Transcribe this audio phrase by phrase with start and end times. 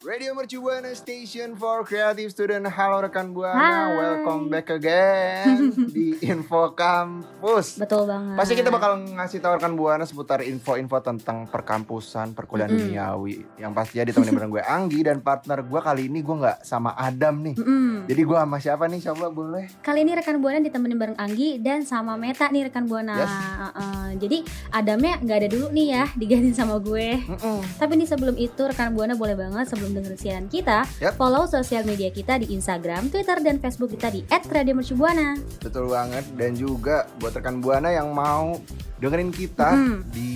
[0.00, 3.92] Radio Mercu Buana Station for Creative Student Halo rekan Buana, Hai.
[3.92, 8.32] welcome back again di Info Kampus Betul banget.
[8.32, 12.84] Pasti kita bakal ngasih tahu rekan Buana seputar info-info tentang perkampusan, perkuliahan Mm-mm.
[12.88, 16.96] duniawi Yang pastinya ditemenin bareng gue Anggi dan partner gue kali ini gue nggak sama
[16.96, 18.08] Adam nih Mm-mm.
[18.08, 19.68] Jadi gue sama siapa nih coba boleh?
[19.84, 23.20] Kali ini rekan buana ditemenin bareng Anggi dan sama Meta nih rekan buana.
[23.20, 23.34] Yes.
[23.68, 24.06] Uh-uh.
[24.16, 27.20] Jadi Adamnya nggak ada dulu nih ya digantiin sama gue.
[27.20, 27.60] Mm-mm.
[27.76, 31.14] Tapi nih sebelum itu rekan buana boleh banget sebelum dengerin siaran kita Yap.
[31.14, 35.36] follow sosial media kita di Instagram, Twitter dan Facebook kita di @radiomercubuana.
[35.58, 38.56] Betul banget dan juga buat rekan Buana yang mau
[38.96, 39.96] dengerin kita Mm.
[40.08, 40.28] di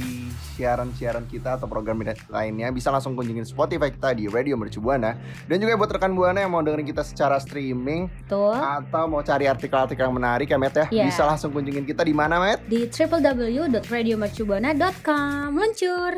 [0.54, 5.12] siaran-siaran kita atau program lainnya bisa langsung kunjungin Spotify kita di Radio Mercu Buana
[5.44, 9.44] dan juga buat rekan Buana yang mau dengerin kita secara streaming Tuh atau mau cari
[9.44, 11.04] artikel-artikel yang menarik ya Met ya Iya.
[11.06, 12.62] bisa langsung kunjungin kita di mana Met?
[12.64, 15.50] di www.radiomercubuana.com.
[15.50, 16.12] Meluncur.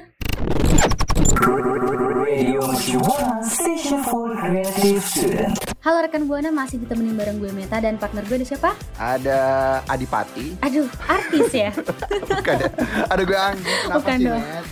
[5.85, 8.71] Halo rekan buana masih ditemenin bareng gue Meta dan partner gue ada siapa?
[8.97, 9.41] Ada
[9.85, 11.71] Adipati, Aduh, artis ya.
[12.33, 12.69] bukan ya?
[13.13, 14.41] ada gue Anggi, kenapa Bukan sih dong.
[14.41, 14.65] Met?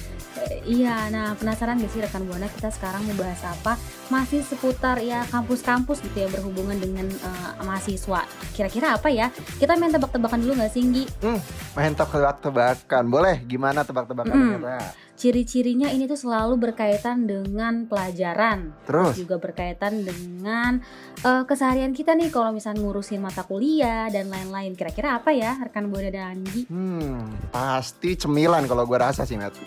[0.64, 3.76] Iya, nah penasaran gak sih rekan buana kita sekarang mau bahas apa?
[4.08, 8.24] Masih seputar ya kampus-kampus gitu ya berhubungan dengan eh, mahasiswa.
[8.56, 9.28] Kira-kira apa ya?
[9.60, 11.04] Kita main tebak-tebakan dulu gak sih, Nggi?
[11.76, 13.44] Main tebak-tebakan, boleh?
[13.44, 14.48] Gimana tebak-tebakan Mm.
[14.56, 15.03] Meta?
[15.14, 18.74] Ciri-cirinya ini tuh selalu berkaitan dengan pelajaran.
[18.82, 19.14] Terus?
[19.14, 20.82] Juga berkaitan dengan
[21.20, 24.74] eh, keseharian kita nih kalau misalnya ngurusin mata kuliah dan lain-lain.
[24.74, 26.66] Kira-kira apa ya rekan buana dan Anggi?
[26.66, 29.54] Hmm, pasti cemilan kalau gue rasa sih Met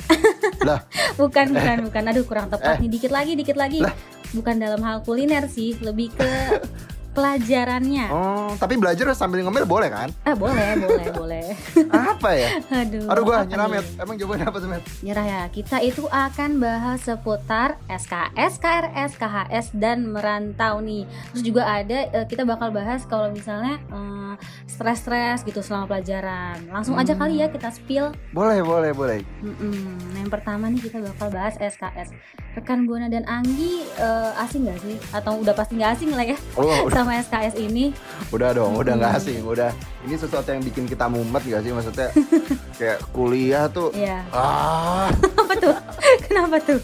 [1.17, 2.03] Bukan, bukan, bukan.
[2.11, 2.85] Aduh, kurang tepat Eh.
[2.85, 2.89] nih.
[2.91, 3.79] Dikit lagi, dikit lagi.
[3.79, 3.95] Lah.
[4.29, 6.27] Bukan dalam hal kuliner sih, lebih ke
[7.17, 8.05] pelajarannya.
[8.07, 10.13] Oh, tapi belajar sambil ngomel boleh kan?
[10.21, 11.45] Eh, boleh, boleh, boleh.
[11.89, 12.49] Apa ya?
[12.77, 13.09] Aduh.
[13.09, 13.65] Aduh gua nyerah?
[13.67, 13.85] Met.
[13.97, 14.83] Emang jawabannya apa tuh Met?
[15.01, 15.41] Nyerah ya.
[15.49, 21.03] Kita itu akan bahas seputar SKS, KRS, KHS dan merantau nih.
[21.31, 24.33] Terus juga ada eh, kita bakal bahas kalau misalnya eh,
[24.67, 26.69] stres-stres gitu selama pelajaran.
[26.69, 27.21] Langsung aja Hmm.
[27.23, 28.13] kali ya kita spill.
[28.29, 29.17] Boleh, boleh, boleh.
[29.41, 29.73] Mm-mm.
[30.13, 32.13] Nah, yang pertama nih kita bakal bahas SKS.
[32.53, 35.01] Rekan Buana dan Anggi eh, asing gak sih?
[35.09, 37.95] Atau udah pasti nggak asing lah ya Oh, udah, sama SKS ini?
[38.29, 39.71] udah dong, udah nggak asing, udah.
[40.03, 41.71] Ini sesuatu yang bikin kita mumet gak sih?
[41.71, 42.11] Maksudnya
[42.79, 44.27] kayak kuliah tuh, Iya.
[44.29, 45.07] ah,
[45.39, 45.75] Apa tuh?
[46.21, 46.79] Kenapa tuh?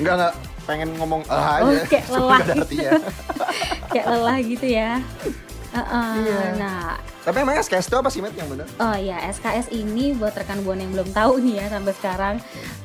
[0.00, 0.32] nggak nggak
[0.64, 1.84] pengen ngomong ah Oh, aja.
[1.84, 2.92] kayak Tapi lelah artinya.
[3.86, 4.90] Kayak lelah gitu ya.
[5.70, 6.10] Uh-uh.
[6.18, 6.40] Iya.
[6.56, 8.64] Nah, Tapi emangnya SKS itu apa sih Met yang bener?
[8.74, 12.34] oh ya SKS ini buat rekan buana yang belum tahu nih ya sampai sekarang,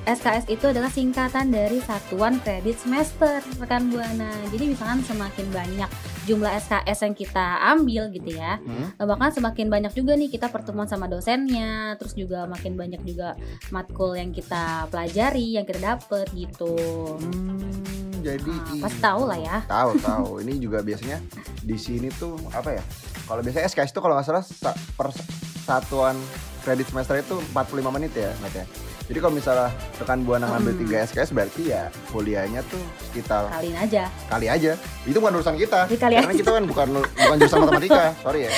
[0.03, 4.29] SKS itu adalah singkatan dari Satuan Kredit Semester rekan buana.
[4.47, 5.89] Jadi misalkan semakin banyak
[6.25, 8.91] jumlah SKS yang kita ambil gitu ya, Hmm?
[8.91, 13.33] eh, bahkan semakin banyak juga nih kita pertemuan sama dosennya, terus juga makin banyak juga
[13.69, 16.75] matkul yang kita pelajari, yang kita dapet gitu.
[17.15, 19.57] Hmm, jadi pasti tahu lah ya.
[19.63, 20.29] Tahu tahu.
[20.41, 21.21] Ini juga biasanya
[21.61, 22.83] di sini tuh apa ya?
[23.23, 25.13] Kalau biasanya SKS itu kalau nggak salah sa- per
[25.61, 26.17] satuan
[26.61, 28.65] kredit semester itu 45 menit ya, Met ya.
[29.05, 30.81] Jadi kalau misalnya rekan buana ngambil Hmm.
[30.83, 34.09] 3 SKS berarti ya kuliahnya tuh sekitar Kaliin aja.
[34.25, 34.73] kali aja.
[35.03, 35.85] Itu bukan urusan kita.
[35.85, 36.33] Kali Karena aja.
[36.35, 38.03] kita kan bukan bukan jurusan matematika.
[38.25, 38.51] Sorry ya.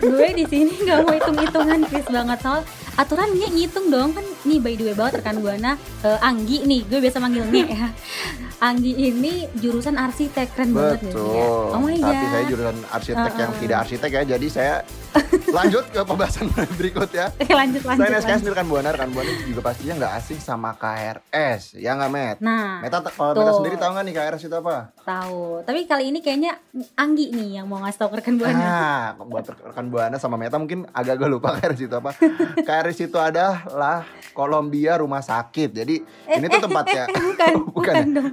[0.00, 2.60] Gue di sini nggak mau hitung hitungan Chris banget soal
[2.96, 5.72] aturannya ngitung dong kan nih by the way banget rekan buana
[6.02, 7.88] eh, Anggi nih gue biasa manggilnya ya
[8.68, 11.16] Anggi ini jurusan arsitek keren banget nih ya.
[11.16, 11.72] Betul.
[11.72, 13.62] oh my Tapi god saya jurusan arsitek yang Uh-uh.
[13.64, 14.22] tidak arsitek ya.
[14.36, 14.74] Jadi saya
[15.50, 16.46] lanjut ke pembahasan
[16.78, 17.26] berikut ya.
[17.42, 18.50] Lanjut lanjut, Selain SKS lanjut.
[18.50, 22.36] rekan buana, rekan buana juga pastinya nggak asing sama KRS, ya nggak Met?
[22.38, 24.76] nah Meta, kalau Meta sendiri tahu nggak nih KRS itu apa?
[25.00, 26.54] tahu tapi kali ini kayaknya
[26.94, 30.56] Anggi nih yang mau ngasih tau ke rekan buana Nah, buat rekan buana sama Meta
[30.56, 32.10] mungkin agak-agak lupa KRS itu apa.
[32.56, 35.70] KRS itu adalah Kolombia Rumah Sakit.
[35.72, 35.96] Jadi
[36.30, 37.04] ini tuh tempatnya.
[37.06, 38.04] Eh, bukan, Bukan bukan, ya?
[38.12, 38.28] dong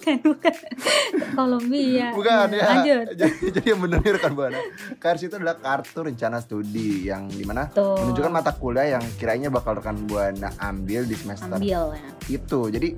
[0.00, 0.54] bukan bukan.
[1.30, 2.06] Kolombia.
[2.10, 2.64] Bukan Iya, ya.
[2.66, 3.04] lanjut.
[3.20, 4.58] Jadi, jadi yang benar rekan buana.
[4.96, 8.00] KRS itu adalah kartu rencana studi yang di mana Tuh.
[8.00, 12.08] menunjukkan mata kuliah yang kiranya bakal rekan buana ambil di semester ambil ya.
[12.30, 12.60] itu.
[12.66, 12.88] Jadi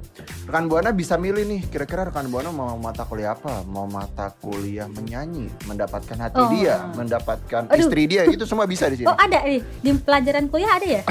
[0.45, 3.65] rekan buana bisa milih nih kira-kira rekan buana mau mata kuliah apa?
[3.65, 6.49] Mau mata kuliah menyanyi mendapatkan hati Oh.
[6.51, 7.79] dia mendapatkan Aduh.
[7.81, 9.07] istri dia itu semua bisa di sini.
[9.07, 9.59] Oh ada nih.
[9.77, 11.03] Di pelajaran kuliah ada ya?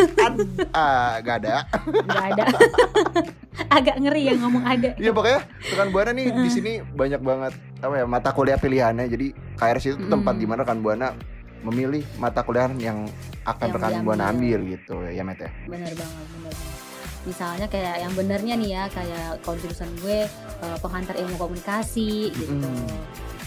[0.00, 1.66] Ad- ah, gak ada.
[1.82, 2.44] Nggak ada
[3.76, 4.90] agak ngeri yang ngomong ada.
[4.96, 9.06] Iya pokoknya rekan buana nih di sini banyak banget apa ya mata kuliah pilihannya.
[9.06, 9.26] Jadi
[9.56, 11.12] KRS itu tempat di mana rekan buana
[11.60, 13.04] memilih mata kuliah yang
[13.44, 15.50] akan Yang rekan buana ambil gitu ya Met ya.
[15.68, 16.78] Bener banget, bener banget.
[17.20, 20.24] Misalnya kayak yang benernya nih ya, kayak kalau jurusan gue
[20.64, 22.88] eh, penghantar ilmu komunikasi gitu Mm.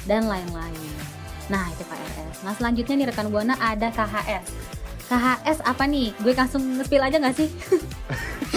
[0.06, 0.94] dan lain-lain.
[1.50, 2.46] Nah itu KRS.
[2.46, 4.46] Nah selanjutnya nih rekan buana ada KHS.
[5.06, 6.16] KHS apa nih?
[6.18, 7.50] Gue langsung nge-spill aja gak sih?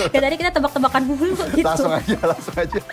[0.09, 1.67] Kayak tadi kita tebak-tebakan mulu gitu.
[1.67, 2.81] Langsung aja, langsung aja.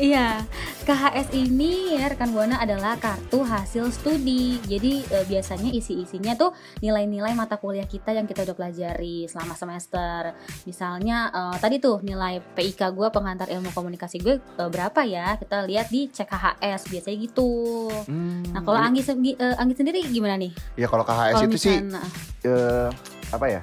[0.00, 0.48] Iya,
[0.88, 4.56] KHS ini ya rekan buana adalah kartu hasil studi.
[4.64, 10.32] Jadi eh, biasanya isi-isinya tuh nilai-nilai mata kuliah kita yang kita udah pelajari selama semester.
[10.64, 15.36] Misalnya eh, tadi tuh nilai PIK gue penghantar ilmu komunikasi gue eh, berapa ya?
[15.36, 17.52] Kita lihat di cek KHS biasanya gitu.
[18.08, 19.04] Hmm, Nah kalau Anggi,
[19.36, 20.80] Anggi sendiri gimana nih?
[20.80, 21.76] ya kalau KHS Kalau itu sih
[22.42, 22.88] eh,
[23.30, 23.62] apa ya?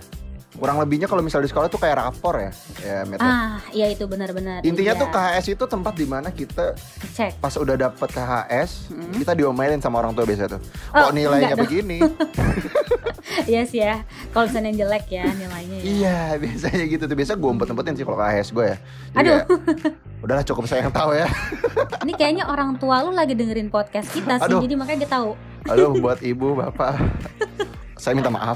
[0.58, 2.50] Kurang lebihnya kalau misalnya di sekolah tuh kayak rapor ya,
[2.82, 3.18] ya ya.
[3.22, 4.66] ah iya itu benar-benar.
[4.66, 5.02] Intinya iya.
[5.06, 6.74] tuh KHS itu tempat di mana kita
[7.14, 7.38] cek.
[7.38, 9.22] pas udah dapet KHS, Mm.
[9.22, 10.62] kita diomelin sama orang tua biasanya tuh.
[10.98, 12.02] Oh, Kok nilainya begini?
[13.46, 14.02] Iya sih ya.
[14.32, 15.84] Kalau misalnya yang jelek ya nilainya ya.
[15.84, 17.16] Iya, biasanya gitu tuh.
[17.20, 18.78] Biasa gue umpet-umpetin sih kalau KHS gue ya.
[19.14, 19.32] Jadi Aduh.
[19.36, 19.48] kayak,
[20.24, 21.28] udahlah cukup saya yang tahu ya.
[22.08, 24.64] Ini kayaknya orang tua lu lagi dengerin podcast kita sih, Aduh.
[24.64, 25.30] jadi makanya dia tahu.
[25.68, 26.98] Aduh, buat ibu, bapak.
[28.08, 28.56] Saya minta maaf.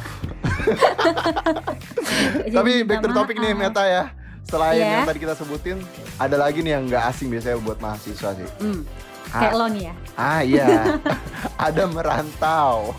[2.47, 3.51] Tapi back to topic nih.
[3.51, 4.03] Meta ya.
[4.41, 4.87] Selain Iya.
[4.97, 5.77] yang tadi kita sebutin,
[6.15, 8.47] ada lagi nih yang nggak asing biasanya buat mahasiswa sih.
[8.59, 8.87] Hmm,
[9.29, 9.93] kayak Ah, lo nih ya.
[10.17, 10.65] ah iya,
[11.57, 12.93] ada merantau.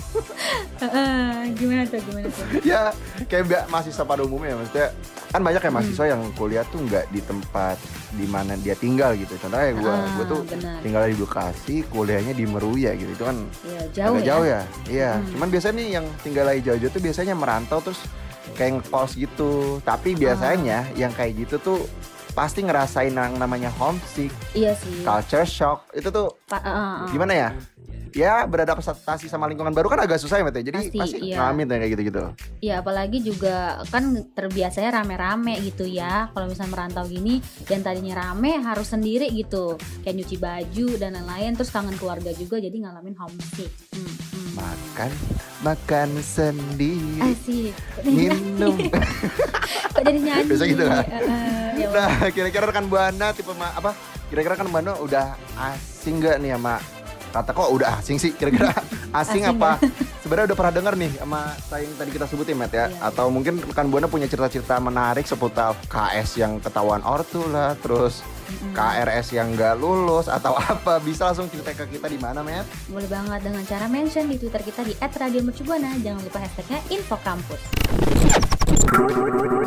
[1.53, 2.47] Gimana tuh, gimana tuh?
[2.63, 2.91] ya
[3.25, 4.89] kayak bi- mahasiswa pada umumnya maksudnya
[5.29, 5.75] kan banyak ya Hmm.
[5.75, 7.77] mahasiswa yang kuliah tuh nggak di tempat
[8.13, 9.33] di mana dia tinggal gitu.
[9.39, 10.77] Contohnya gue, Ah, gue tuh benar.
[10.81, 13.11] tinggal di Bekasi, kuliahnya di Meruya gitu.
[13.11, 14.27] Itu kan Ya, jauh agak ya.
[14.29, 14.61] jauh ya.
[14.87, 15.11] Iya.
[15.15, 15.29] Hmm.
[15.31, 18.01] Cuman biasanya nih yang tinggal lagi jauh-jauh tuh biasanya merantau terus
[18.53, 19.53] kayak ngekos gitu.
[19.81, 20.95] Tapi biasanya Ah.
[20.95, 21.81] yang kayak gitu tuh
[22.33, 25.01] pasti ngerasain yang namanya homesick, Iya sih.
[25.01, 25.85] culture shock.
[25.91, 26.97] Itu tuh Pa- eh, eh, eh.
[27.09, 27.49] gimana ya?
[28.13, 30.65] Ya beradaptasi sama lingkungan baru kan agak susah ya, Met, ya.
[30.69, 31.37] Jadi Pasti, pasti, iya.
[31.41, 32.25] ngalamin kayak gitu-gitu.
[32.61, 33.57] Iya, apalagi juga
[33.89, 36.29] kan terbiasanya rame-rame gitu ya.
[36.29, 39.81] Kalau misalnya merantau gini, yang tadinya rame harus sendiri gitu.
[40.05, 43.73] Kayak nyuci baju dan lain-lain, terus kangen keluarga juga, jadi ngalamin homesick.
[43.97, 44.49] Hmm, hmm.
[44.53, 45.11] Makan,
[45.65, 47.73] makan sendiri, Asik.
[48.05, 48.77] minum.
[49.97, 50.49] Kok jadi nyanyi?
[50.53, 51.05] Biasa gitu kan?
[51.73, 53.97] Ya Nah, kira-kira rekan buana tipe ma- apa?
[54.29, 56.77] Kira-kira rekan buana udah asing gak nih sama
[57.33, 58.37] kata kok udah asing sih?
[58.37, 58.71] Kira-kira
[59.17, 59.81] asing, Asing apa?
[60.21, 62.87] Sebenarnya udah pernah denger nih sama saya yang tadi kita sebutin, Matt ya?
[62.87, 63.09] Iya.
[63.09, 68.21] Atau mungkin rekan buana punya cerita-cerita menarik seputar KS yang ketahuan ortu lah, terus.
[68.53, 71.01] KRS yang nggak lulus atau apa?
[71.01, 72.69] Bisa langsung cerita ke kita di mana, Matt?
[72.85, 75.97] Boleh banget dengan cara mention di Twitter kita di @radiomercubuana.
[76.05, 77.61] Jangan lupa hashtagnya infokampus.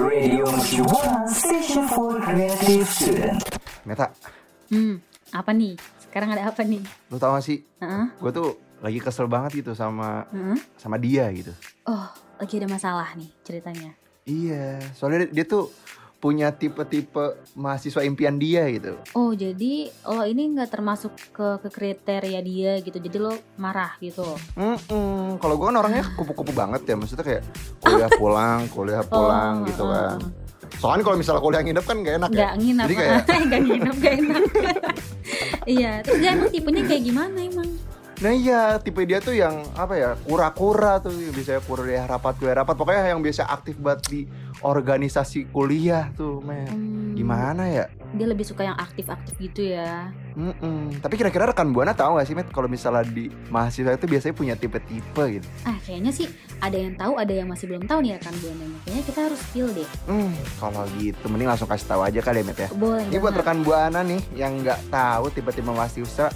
[0.05, 3.41] Radio Mercubuana Station for Creative Student.
[3.83, 4.13] Meta,
[4.69, 4.97] Hmm,
[5.29, 5.73] apa nih?
[6.15, 6.79] Sekarang ada apa nih?
[7.11, 7.59] lu tau gak sih?
[7.75, 10.55] Heeh, Gue tuh lagi kesel banget gitu sama heeh.
[10.79, 11.51] sama dia gitu.
[11.83, 12.07] Oh,
[12.39, 13.91] lagi ada masalah nih ceritanya.
[14.23, 15.75] Iya, soalnya dia, dia tuh
[16.15, 17.19] punya tipe-tipe
[17.51, 18.95] mahasiswa impian dia gitu.
[19.11, 22.95] Oh, jadi lo ini nggak termasuk ke, ke kriteria dia gitu.
[22.95, 24.23] Jadi lo marah gitu.
[24.55, 25.35] Mm-mm.
[25.35, 27.43] Kalau gue kan orangnya kupu-kupu banget ya, maksudnya kayak
[27.83, 30.15] kuliah pulang, kuliah pulang Oh, gitu oh, kan.
[30.15, 30.31] oh.
[30.75, 32.35] Soalnya kalau misalnya kuliah nginep kan gak enak ya.
[32.35, 34.43] Nggak nginap, Jadi kayak, nggak nginap, nggak enak.
[35.65, 37.64] Iya, terus dia emang tipenya kayak gimana emang?
[38.23, 42.75] Nah iya tipe dia tuh yang apa ya kura-kura tuh biasanya kuliah rapat kuliah rapat
[42.79, 44.21] pokoknya yang biasa aktif banget di
[44.63, 46.67] organisasi kuliah tuh men.
[46.69, 47.85] Hmm, Gimana ya?
[48.15, 50.11] Dia lebih suka yang aktif-aktif gitu ya.
[50.35, 51.03] Mm-mm.
[51.03, 54.55] Tapi kira-kira rekan buana tahu gak sih Met kalau misalnya di mahasiswa itu biasanya punya
[54.55, 55.47] tipe-tipe gitu.
[55.67, 56.27] Ah, kayaknya sih
[56.63, 58.65] ada yang tahu, ada yang masih belum tahu nih rekan buana.
[58.87, 59.89] Kayaknya kita harus spill deh.
[60.07, 62.69] Hmm, kalau gitu mending langsung kasih tahu aja kali ya Met ya.
[62.71, 66.31] Boleh Ini buat rekan buana nih yang nggak tahu tipe-tipe mahasiswa.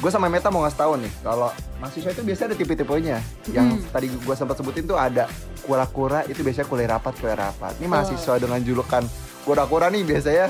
[0.00, 3.18] Gue sama Meta mau ngasih tahu nih kalau mahasiswa itu biasanya ada tipe-tipenya.
[3.46, 3.92] Yang Hmm.
[3.92, 5.28] tadi gue sempat sebutin tuh ada
[5.60, 7.76] kura-kura itu biasanya kuliah rapat kuliah rapat.
[7.76, 9.04] Ini mahasiswa dengan julukan
[9.42, 10.48] kura-kura nih biasanya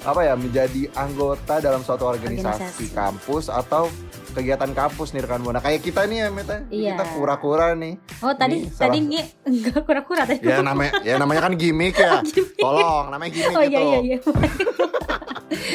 [0.00, 2.84] apa ya menjadi anggota dalam suatu organisasi, Organisasi.
[2.92, 3.88] kampus atau
[4.30, 5.58] kegiatan kampus nih rekan buana.
[5.58, 6.92] Kayak kita nih ya Meta, Iya.
[6.94, 7.96] kita kura-kura nih.
[8.20, 10.40] Oh, tadi salah- tadi nge enggak kura-kura tadi.
[10.42, 12.20] Ya namanya ya namanya kan gimmick ya.
[12.26, 12.56] Gimmick.
[12.58, 13.72] Tolong, namanya gimmick Oh gitu.
[13.72, 14.18] iya iya iya.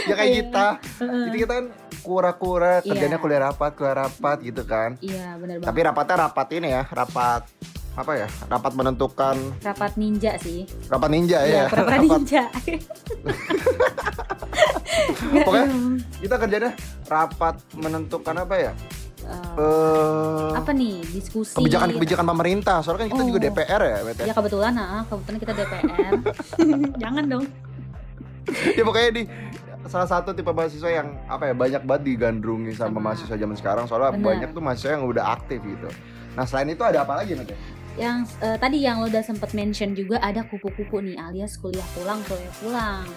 [0.05, 0.38] Ya kayak Iya.
[0.41, 0.67] kita.
[1.01, 1.65] Jadi kita kan
[2.00, 3.24] kura-kura kerjanya Iya.
[3.24, 4.96] kuliah rapat, kuliah rapat gitu kan.
[5.00, 5.67] Iya, benar banget.
[5.67, 7.41] Tapi rapatnya rapat ini ya, rapat
[7.94, 8.27] apa ya?
[8.46, 10.67] Rapat menentukan Rapat ninja sih.
[10.86, 11.63] rapat ninja ya.
[11.65, 12.44] pura-pura Rapat ninja.
[15.38, 15.70] Pokoknya-
[16.17, 16.72] kita kerjanya
[17.05, 18.72] rapat menentukan apa ya?
[19.25, 22.77] Eh apa nih diskusi kebijakan-kebijakan pemerintah.
[22.79, 23.44] Soalnya kan kita juga Oh.
[23.44, 24.25] DPR ya, Bet, ya.
[24.29, 26.13] ya kebetulan nah kebetulan kita DPR
[27.03, 27.46] jangan dong
[28.72, 29.24] ya pokoknya di
[29.86, 33.00] salah satu tipe mahasiswa yang apa ya banyak banget digandrungi sama Sama.
[33.12, 34.25] mahasiswa zaman sekarang soalnya Benar.
[34.25, 35.89] banyak tuh mahasiswa yang udah aktif gitu.
[36.36, 37.54] Nah selain itu ada apa lagi Met?
[37.96, 42.20] Yang eh, tadi yang lo udah sempet mention juga ada kupu-kupu nih alias kuliah pulang
[42.24, 43.08] kuliah pulang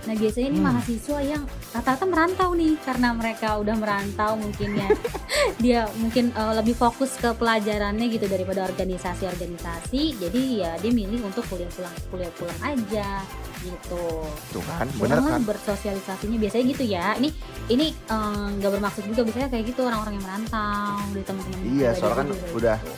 [0.00, 0.66] nah biasanya ini Hmm.
[0.68, 4.88] mahasiswa yang rata-rata merantau nih karena mereka udah merantau mungkin ya
[5.60, 11.44] dia mungkin eh, lebih fokus ke pelajarannya gitu daripada organisasi-organisasi jadi ya dia milih untuk
[11.46, 13.08] kuliah pulang kuliah pulang aja
[13.58, 15.42] gitu Tuh kan, bener Orang kan?
[15.44, 17.34] bersosialisasinya biasanya gitu ya ini
[17.68, 22.16] ini eh, nggak bermaksud juga biasanya kayak gitu orang-orang yang merantau dari teman-teman Iya, soalnya
[22.16, 22.94] kan juga udah- gitu.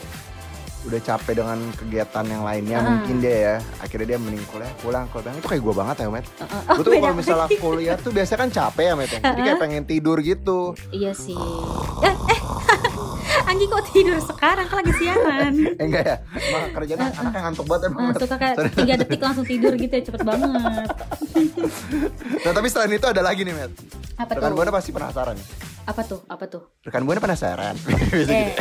[0.82, 2.86] Udah capek dengan kegiatan yang lainnya Ah.
[2.90, 3.54] mungkin dia ya.
[3.78, 6.24] Akhirnya dia mending kuliah pulang kuliah itu kayak gue banget ya Met.
[6.24, 9.10] Eh, eh, Gue tuh kalau misalnya kuliah tuh biasanya kan capek ya Met.
[9.10, 9.20] ya.
[9.22, 10.60] Jadi kayak pengen tidur gitu.
[10.88, 11.36] Iya sih.
[12.00, 12.39] Eh, eh.
[13.42, 15.52] Anggi kok tidur sekarang kan lagi siaran.
[15.56, 16.16] Eh enggak ya?
[16.50, 18.02] Mah kerjanya anaknya ngantuk banget emang.
[18.12, 18.70] Kayak Sorry.
[18.74, 20.88] tiga detik langsung tidur gitu ya cepet banget.
[22.40, 23.72] Nah tapi selain itu ada lagi nih Met.
[24.16, 24.56] Apa Rekan tuh?
[24.56, 25.36] Buana pasti penasaran.
[25.86, 26.20] Apa tuh?
[26.26, 26.62] Apa tuh?
[26.82, 27.76] Rekan Buana penasaran.
[28.12, 28.52] Eh,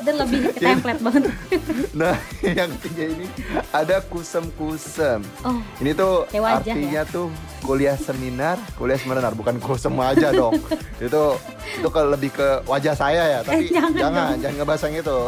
[0.00, 1.22] itu lebih ke template banget.
[1.94, 3.26] Nah, yang ketiga ini
[3.70, 5.22] ada kusem-kusem.
[5.42, 6.42] Oh, Ini tuh ya?
[6.42, 7.30] artinya tuh
[7.64, 10.52] kuliah seminar, kuliah seminar bukan kusem aja dong.
[11.00, 11.22] itu
[11.74, 14.38] itu ke lebih ke wajah saya ya, tapi Eh, jangan jangan dong.
[14.38, 15.18] jangan ngebahas yang itu.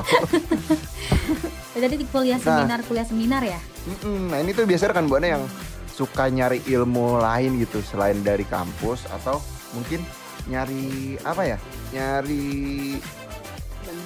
[1.80, 2.44] jadi di kuliah Nah.
[2.46, 3.60] seminar, kuliah seminar ya?
[3.86, 5.44] Mm-mm, nah, ini tuh biasanya rekan buana yang
[5.88, 9.40] suka nyari ilmu lain gitu selain dari kampus atau
[9.72, 10.04] mungkin
[10.46, 11.58] nyari apa ya?
[11.90, 12.46] Nyari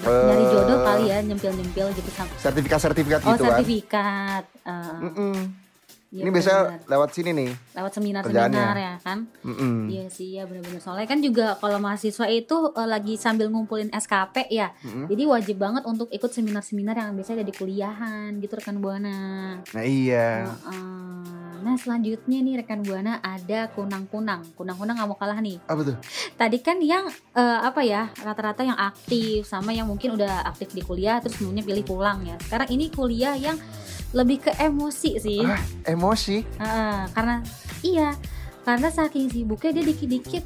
[0.00, 3.50] Nyari jodoh Eh, kali ya, nyempil-nyempil gitu sertifikat-sertifikat Oh, gitu kan.
[3.52, 4.44] sertifikat.
[4.62, 5.36] Eh, Mm-mm.
[6.10, 7.50] Iya Ini biasanya lewat sini nih.
[7.70, 9.18] lewat seminar-seminar ya kan?
[9.40, 9.86] Mm-mm.
[9.86, 10.82] Iya sih, ya benar-benar.
[10.82, 14.74] Soalnya kan juga kalau mahasiswa itu eh, lagi sambil ngumpulin SKP ya.
[14.82, 15.06] Mm-mm.
[15.06, 19.18] Jadi wajib banget untuk ikut seminar-seminar yang biasanya ada di kuliahan gitu rekan Buana.
[19.62, 20.50] Nah iya.
[20.50, 21.39] Heeh.
[21.60, 24.42] Nah selanjutnya nih rekan Buana ada kunang-kunang.
[24.56, 25.60] Kunang-kunang nggak mau kalah nih.
[25.64, 25.96] Apa tuh?
[26.34, 30.80] Tadi kan yang eh, apa ya rata-rata yang aktif sama yang mungkin udah aktif di
[30.80, 32.36] kuliah terus kemudian pilih pulang ya.
[32.40, 33.60] Sekarang ini kuliah yang
[34.10, 35.44] lebih ke emosi sih.
[35.44, 36.42] Ah, emosi.
[36.58, 37.36] Heeh, karena
[37.80, 38.10] iya
[38.60, 40.44] karena saking sibuknya dia dikit-dikit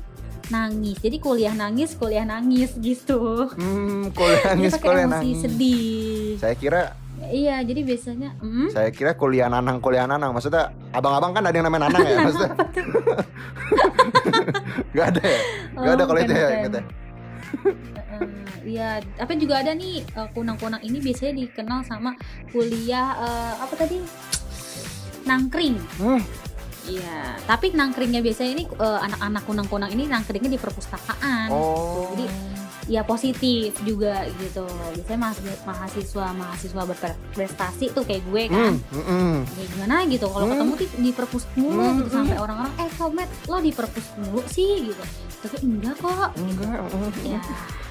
[0.52, 1.00] nangis.
[1.00, 3.48] Jadi kuliah nangis, kuliah nangis gitu.
[3.56, 5.40] Hmm, kuliah Dia nangis, pakai kuliah emosi nangis.
[5.40, 6.28] sedih.
[6.36, 6.82] Saya kira
[7.30, 10.34] Iya, jadi biasanya mm, saya kira kuliah nanang kuliah nanang.
[10.34, 12.16] Maksudnya abang-abang kan ada yang namanya nanang ya?
[12.24, 12.52] Maksudnya?
[14.94, 15.40] nggak ada ya?
[15.74, 16.82] Ada Oh, kalau itu ya ingetnya?
[16.82, 16.92] Eh,
[18.64, 22.16] Iya, tapi juga ada nih eh, kunang-kunang ini biasanya dikenal sama
[22.48, 24.00] kuliah eh, apa tadi?
[25.28, 25.76] Nangkring.
[26.00, 26.20] Hmm.
[26.84, 31.48] Iya, tapi nangkringnya biasanya ini eh, anak-anak kunang-kunang ini nangkringnya di perpustakaan.
[31.52, 32.08] oh.
[32.16, 32.24] Jadi
[32.86, 34.64] ya positif juga gitu.
[34.94, 38.72] Biasanya mahasiswa mahasiswa, mahasiswa berprestasi tuh kayak gue kan.
[38.72, 39.36] hmm, hmm, hmm.
[39.50, 40.52] Ya gimana gitu kalau Hmm.
[40.54, 44.06] ketemu di, di perpus mulu Hmm, gitu sampai orang-orang eh kok Matt lo di perpus
[44.18, 45.02] mulu sih gitu.
[45.40, 46.28] Tapi enggak kok.
[46.34, 46.62] gitu.
[46.62, 47.10] Enggak, hmm.
[47.26, 47.40] Ya,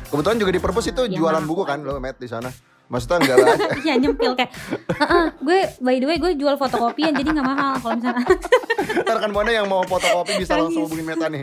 [0.05, 2.53] kebetulan juga di perpus itu Ya, jualan buku kan lo met di sana
[2.85, 4.51] maksudnya enggak lah Iya nyempil kayak
[4.93, 8.25] "Heeh, gue by the way gue jual fotokopian jadi nggak mahal kalau misalnya
[9.01, 11.41] ntar kan mana yang mau fotokopi bisa langsung hubungin meta nih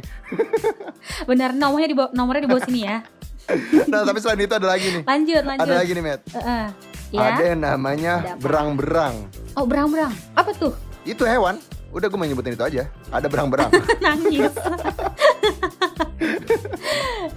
[1.25, 3.03] benar nomornya di nomornya di bawah sini ya
[3.91, 5.03] nah tapi selain itu ada lagi nih.
[5.03, 5.65] Lanjut lanjut.
[5.65, 6.65] Ada lagi nih met Heeh.
[7.11, 7.21] ya.
[7.25, 9.15] Ada yang namanya berang-berang.
[9.55, 10.13] Oh berang-berang.
[10.33, 10.73] Apa tuh?
[11.03, 11.59] Itu hewan.
[11.91, 12.87] Udah gue mau nyebutin itu aja.
[13.11, 13.71] Ada berang-berang.
[14.05, 14.55] Nangis.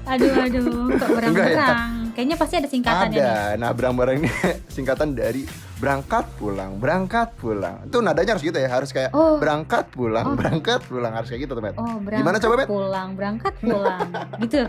[0.04, 1.16] Aduh aduh kok ya?
[1.16, 1.92] berang-berang?
[2.14, 3.24] Kayaknya pasti ada singkatannya nih.
[3.26, 3.58] Ada.
[3.58, 4.30] Nah, berang-berang ini
[4.70, 5.50] singkatan dari
[5.82, 7.82] berangkat pulang, berangkat pulang.
[7.84, 9.42] Itu nadanya harus gitu ya, harus kayak Oh.
[9.42, 10.38] berangkat pulang, Oh.
[10.38, 11.10] berangkat pulang.
[11.10, 11.74] Harus kayak gitu tuh, Met.
[11.74, 12.68] oh Gimana coba, Bet?
[12.70, 14.08] pulang berangkat pulang.
[14.38, 14.62] Gitu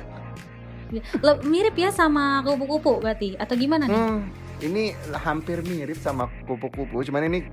[1.45, 4.21] mirip ya sama kupu-kupu berarti atau gimana nih Hmm,
[4.63, 7.47] ini hampir mirip sama kupu-kupu, cuman ini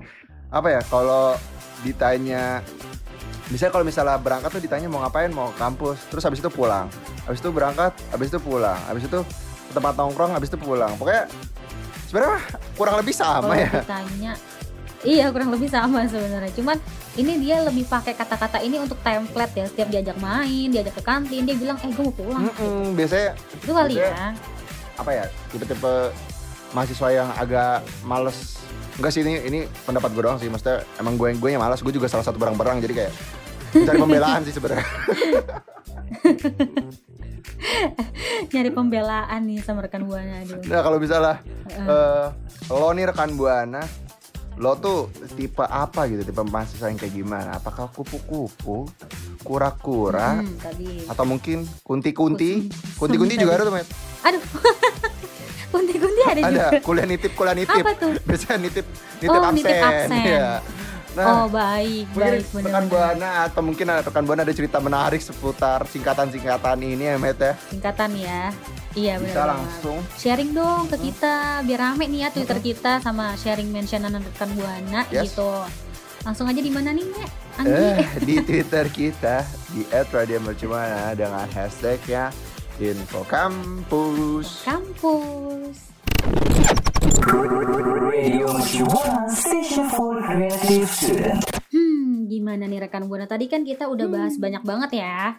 [0.52, 0.80] apa ya?
[0.84, 1.34] Kalau
[1.82, 2.60] ditanya
[3.52, 6.88] Misalnya kalau misalnya berangkat tuh ditanya mau ngapain, mau kampus, terus habis itu pulang.
[7.28, 8.80] Habis itu berangkat, habis itu pulang.
[8.88, 9.20] Habis itu
[9.68, 10.96] ke tempat nongkrong, habis itu pulang.
[10.96, 11.28] Pokoknya
[12.08, 12.40] sebenarnya
[12.80, 13.70] kurang lebih sama kalau ya.
[13.84, 14.32] ditanya
[15.02, 16.52] iya kurang lebih sama sebenarnya.
[16.54, 16.78] Cuman
[17.18, 19.64] ini dia lebih pakai kata-kata ini untuk template ya.
[19.68, 22.42] Setiap diajak main diajak ke kantin dia bilang eh gue mau pulang.
[22.48, 24.34] Mm-mm, biasanya itu kali ya.
[24.92, 25.94] apa ya tipe-tipe
[26.72, 28.60] mahasiswa yang agak males.
[29.00, 30.48] Enggak sih ini ini pendapat gue doang sih.
[30.48, 33.12] Maksudnya emang gue gue yang malas gue juga salah satu barang-barang jadi kayak
[33.72, 34.86] cari pembelaan sih sebenarnya.
[38.52, 40.60] Nyari pembelaan nih sama rekan buana aduh.
[40.66, 41.40] Nah kalau misalnya
[41.70, 42.26] Heeh.
[42.68, 43.80] eh, lo nih rekan buana
[44.56, 46.22] lo tuh tipe apa gitu?
[46.22, 47.50] Tipe mahasiswa yang kayak gimana?
[47.56, 48.88] Apakah kupu-kupu?
[49.42, 50.38] Kura-kura?
[50.38, 51.08] Hmm, tadi.
[51.08, 52.68] Atau mungkin kunti-kunti?
[52.68, 53.88] Kunti- kunti-kunti juga ada tuh met
[54.22, 54.42] aduh.
[55.72, 56.50] Kunti-kunti ada, ada.
[56.52, 56.66] juga.
[56.84, 57.80] Kuliah nitip kuliah nitip.
[57.80, 58.12] Apa tuh?
[58.28, 58.86] Biasanya nitip
[59.18, 60.12] nitip Oh, absen, nitip absen.
[61.14, 61.24] Iya.
[61.28, 62.82] oh baik, baik rekan benar.
[62.86, 67.52] buana atau mungkin ada rekan buana ada cerita menarik seputar singkatan-singkatan ini ya Met ya.
[67.68, 68.48] Singkatan ya.
[68.92, 69.28] Iya benar.
[69.28, 74.12] Bisa langsung sharing dong ke kita biar rame nih ya Twitter kita sama sharing mentionan
[74.14, 75.32] rekan buana Yes.
[75.32, 75.52] gitu.
[76.22, 77.28] Langsung aja di mana nih, Nek?
[77.54, 77.72] Anggi.
[77.72, 82.30] eh di Twitter kita di @radiomercubuana dengan hashtagnya
[82.78, 84.64] Info Kampus.
[84.64, 85.92] Kampus.
[87.02, 91.42] Radio Mercu Buana, station for creative student.
[91.74, 93.26] Hmm, gimana nih rekan buana?
[93.26, 95.34] Tadi kan kita udah bahas banyak banget ya.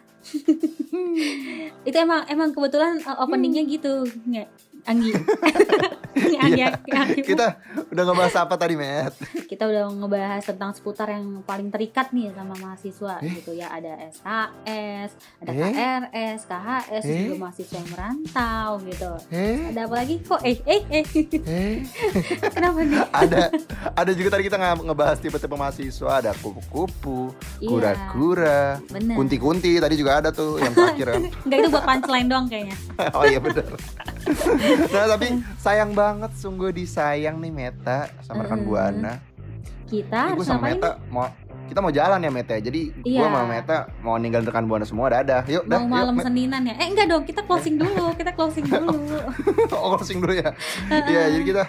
[1.88, 4.48] Itu emang emang kebetulan uh, openingnya gitu, nggak?
[4.84, 5.16] Anggi.
[6.14, 6.68] Anggi, Iya.
[6.88, 7.20] Anggi.
[7.24, 7.46] Kita
[7.86, 9.14] udah ngebahas apa tadi, Met?
[9.44, 13.34] kita udah ngebahas tentang seputar yang paling terikat nih sama mahasiswa Eh?
[13.34, 15.58] gitu ya ada SKS, ada Eh?
[15.70, 17.18] KRS, KHS, Eh?
[17.24, 19.12] juga mahasiswa yang merantau gitu.
[19.30, 20.40] Eh, Ada apa lagi kok?
[20.40, 21.04] Eh eh eh
[21.40, 21.74] eh.
[22.54, 23.02] kenapa nih?
[23.06, 23.42] ada
[23.92, 29.14] ada juga tadi kita nge- ngebahas tipe-tipe mahasiswa ada kupu-kupu, Iya, kura-kura, bener.
[29.14, 31.22] kunti-kunti tadi juga ada tuh yang terakhir kan.
[31.42, 32.76] Enggak itu buat punchline doang kayaknya.
[33.16, 33.66] oh iya bener.
[34.86, 35.26] nah tapi
[35.58, 36.03] sayang banget
[36.34, 38.68] sungguh disayang nih Meta sama rekan Mm-mm.
[38.68, 39.12] Buana.
[39.84, 40.76] Kita Jadi gue harus sama ngapain?
[40.76, 41.24] Meta mau
[41.64, 42.54] kita mau jalan ya Meta.
[42.60, 43.20] Jadi Iya.
[43.20, 45.42] gue sama Meta mau ninggalin rekan Buana semua dadah.
[45.48, 45.80] Yuk dah.
[45.80, 46.24] Mau malam yuk,
[46.68, 46.74] ya?
[46.76, 48.92] Eh enggak dong, kita closing dulu, kita closing dulu.
[49.74, 50.50] oh closing dulu ya.
[51.10, 51.62] Iya jadi kita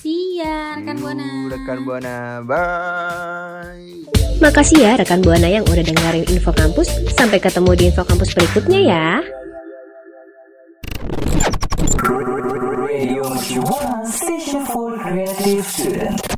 [0.02, 1.26] See ya rekan buana.
[1.48, 4.04] Rekan Buana, bye.
[4.38, 6.90] Makasih ya rekan Buana yang udah dengerin Info Kampus.
[7.14, 9.22] Sampai ketemu di Info Kampus berikutnya ya.
[14.12, 16.37] Station for creative student.